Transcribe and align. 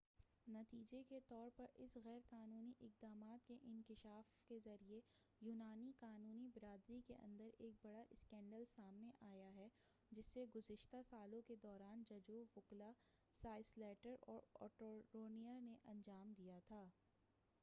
نتیجے 0.47 1.01
کے 1.09 1.19
طور 1.27 1.49
پر 1.57 1.65
اس 1.75 1.95
غیر 2.05 2.19
قانونی 2.29 2.71
اقدامات 2.81 3.45
کے 3.47 3.57
انکشاف 3.63 4.31
کے 4.47 4.57
ذریعہ 4.59 4.99
یونانی 5.41 5.91
قانونی 5.99 6.47
برادری 6.55 6.99
کے 7.07 7.15
اندر 7.15 7.49
ایک 7.57 7.73
بڑا 7.81 8.03
اسکینڈل 8.09 8.63
سامنے 8.67 9.11
آیا 9.21 9.53
ہے 9.55 9.67
جسے 10.11 10.45
گزشتہ 10.55 11.01
سالوں 11.05 11.41
کے 11.41 11.55
دوران 11.55 12.03
ججوں 12.09 12.43
وکلاء 12.55 12.91
سالیسٹرز 13.41 14.05
اور 14.21 14.39
اٹورنیز 14.61 15.63
نے 15.63 15.77
انجام 15.85 16.33
دیا 16.37 16.59
تھا 16.67 16.83